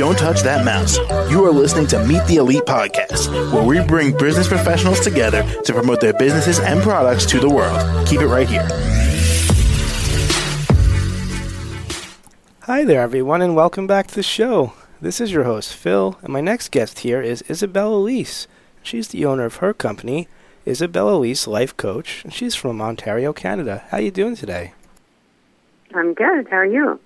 [0.00, 0.96] Don't touch that mouse.
[1.30, 5.74] You are listening to Meet the Elite podcast, where we bring business professionals together to
[5.74, 8.08] promote their businesses and products to the world.
[8.08, 8.66] Keep it right here.
[12.62, 14.72] Hi there, everyone, and welcome back to the show.
[15.02, 18.48] This is your host, Phil, and my next guest here is Isabelle Elise.
[18.82, 20.28] She's the owner of her company,
[20.64, 23.84] Isabelle Elise Life Coach, and she's from Ontario, Canada.
[23.90, 24.72] How are you doing today?
[25.94, 26.48] I'm good.
[26.48, 26.98] How are you?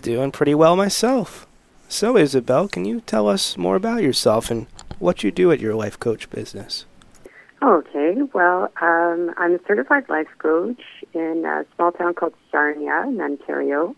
[0.00, 1.46] Doing pretty well myself.
[1.94, 4.66] So, Isabel, can you tell us more about yourself and
[4.98, 6.86] what you do at your life coach business?
[7.62, 8.16] Okay.
[8.32, 13.94] Well, um, I'm a certified life coach in a small town called Sarnia in Ontario.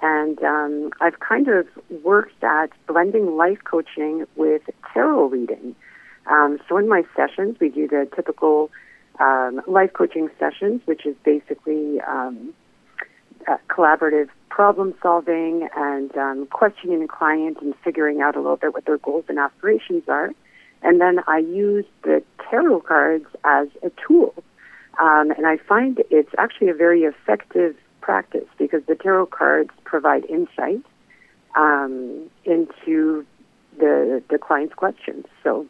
[0.00, 1.66] And um, I've kind of
[2.02, 4.62] worked at blending life coaching with
[4.94, 5.76] tarot reading.
[6.24, 8.70] Um, so in my sessions, we do the typical
[9.20, 12.54] um, life coaching sessions, which is basically um,
[13.46, 18.72] uh, collaborative problem solving and um, questioning the client and figuring out a little bit
[18.72, 20.30] what their goals and aspirations are.
[20.82, 24.34] And then I use the tarot cards as a tool.
[25.00, 30.24] Um, and I find it's actually a very effective practice because the tarot cards provide
[30.26, 30.84] insight
[31.56, 33.26] um, into
[33.78, 35.26] the the client's questions.
[35.42, 35.66] So,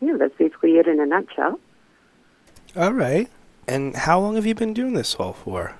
[0.00, 1.58] yeah, that's basically it in a nutshell.
[2.74, 3.30] All right.
[3.66, 5.76] And how long have you been doing this all for?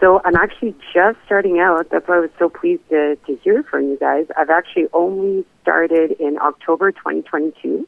[0.00, 1.90] So I'm actually just starting out.
[1.90, 4.26] That's why I was so pleased to, to hear from you guys.
[4.36, 7.86] I've actually only started in October 2022.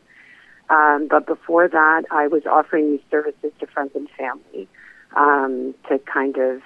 [0.69, 4.69] Um, but before that, I was offering these services to friends and family
[5.17, 6.63] um, to kind of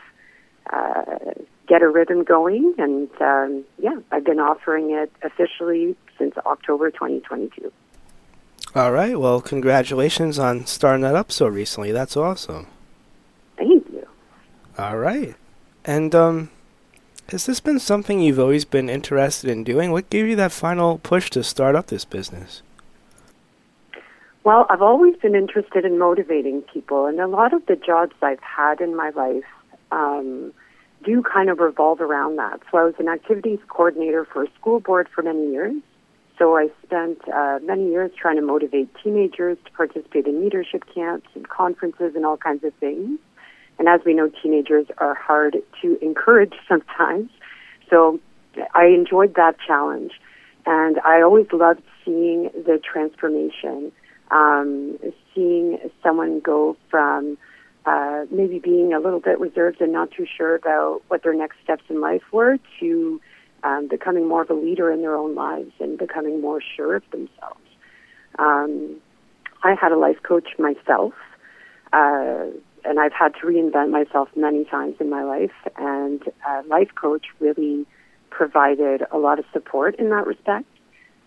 [0.72, 1.34] uh,
[1.68, 2.74] get a rhythm going.
[2.78, 7.72] And um, yeah, I've been offering it officially since October 2022.
[8.74, 9.18] All right.
[9.18, 11.92] Well, congratulations on starting that up so recently.
[11.92, 12.66] That's awesome.
[14.76, 14.94] Thank you.
[14.94, 15.34] All right.
[15.84, 16.50] And um,
[17.28, 19.90] has this been something you've always been interested in doing?
[19.90, 22.62] What gave you that final push to start up this business?
[24.44, 28.40] Well, I've always been interested in motivating people, and a lot of the jobs I've
[28.40, 29.44] had in my life
[29.90, 30.52] um,
[31.04, 32.60] do kind of revolve around that.
[32.70, 35.74] So I was an activities coordinator for a school board for many years.
[36.38, 41.28] So I spent uh, many years trying to motivate teenagers to participate in leadership camps
[41.34, 43.18] and conferences and all kinds of things.
[43.78, 47.30] And as we know, teenagers are hard to encourage sometimes.
[47.90, 48.20] So
[48.74, 50.12] I enjoyed that challenge.
[50.64, 53.92] And I always loved seeing the transformation,
[54.30, 54.98] um,
[55.34, 57.38] seeing someone go from
[57.84, 61.58] uh, maybe being a little bit reserved and not too sure about what their next
[61.62, 63.20] steps in life were to
[63.62, 67.02] um, becoming more of a leader in their own lives and becoming more sure of
[67.10, 67.60] themselves.
[68.38, 68.96] Um,
[69.62, 71.14] I had a life coach myself.
[71.92, 72.46] Uh,
[72.86, 75.52] and I've had to reinvent myself many times in my life.
[75.76, 77.86] And a life coach really
[78.30, 80.66] provided a lot of support in that respect.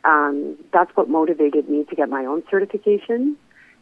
[0.03, 3.35] Um, that's what motivated me to get my own certification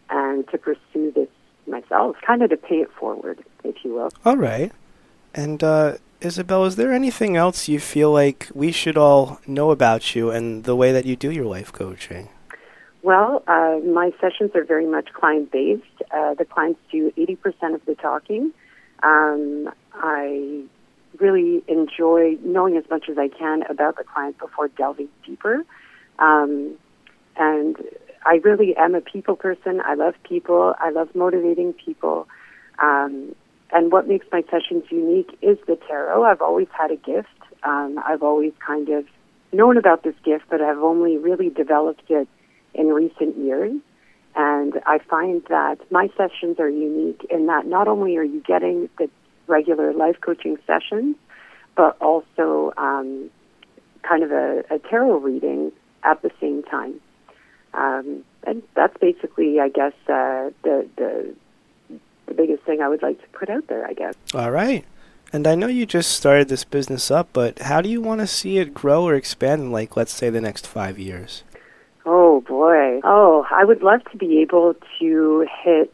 [0.09, 1.29] and to pursue this
[1.67, 4.09] myself, kind of to pay it forward, if you will.
[4.25, 4.71] All right.
[5.35, 10.15] And uh, Isabelle, is there anything else you feel like we should all know about
[10.15, 12.29] you and the way that you do your life coaching?
[13.07, 15.85] Well, uh, my sessions are very much client based.
[16.13, 18.51] Uh, the clients do 80% of the talking.
[19.01, 20.63] Um, I
[21.17, 25.63] really enjoy knowing as much as I can about the client before delving deeper.
[26.19, 26.75] Um,
[27.37, 27.77] and
[28.25, 29.79] I really am a people person.
[29.85, 30.75] I love people.
[30.77, 32.27] I love motivating people.
[32.83, 33.33] Um,
[33.71, 36.25] and what makes my sessions unique is the tarot.
[36.25, 37.29] I've always had a gift.
[37.63, 39.05] Um, I've always kind of
[39.53, 42.27] known about this gift, but I've only really developed it
[42.77, 43.73] in recent years.
[44.35, 48.87] And I find that my sessions are unique in that not only are you getting
[48.99, 49.09] the
[49.47, 51.15] regular life coaching sessions,
[51.75, 53.31] but also um,
[54.03, 55.71] kind of a, a, tarot reading
[56.03, 56.99] at the same time.
[57.73, 61.35] Um, and that's basically, I guess, uh, the, the
[62.27, 63.85] the biggest thing I would like to put out there.
[63.87, 64.15] I guess.
[64.33, 64.85] All right.
[65.33, 68.27] And I know you just started this business up, but how do you want to
[68.27, 71.43] see it grow or expand in, like, let's say, the next five years?
[73.09, 73.45] Oh.
[73.49, 75.93] I would love to be able to hit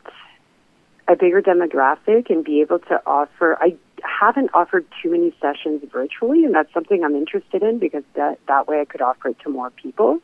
[1.08, 6.44] a bigger demographic and be able to offer I haven't offered too many sessions virtually
[6.44, 9.50] and that's something I'm interested in because that that way I could offer it to
[9.50, 10.20] more people.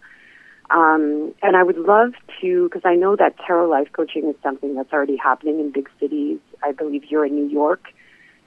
[0.72, 4.76] Um, and I would love to, because I know that tarot life coaching is something
[4.76, 6.40] that's already happening in big cities.
[6.64, 7.88] I believe you're in New York,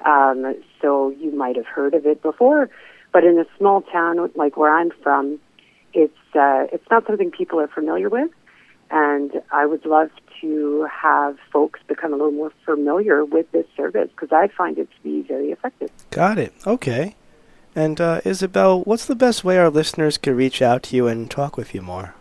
[0.07, 2.71] um, so you might have heard of it before.
[3.13, 5.41] But in a small town like where I'm from,
[5.93, 8.31] it's uh, it's not something people are familiar with,
[8.91, 10.11] and I would love
[10.41, 14.89] to have folks become a little more familiar with this service because I find it
[14.91, 15.91] to be very effective.
[16.11, 16.53] Got it.
[16.67, 17.15] Okay.
[17.75, 21.31] And uh, Isabel, what's the best way our listeners could reach out to you and
[21.31, 22.15] talk with you more?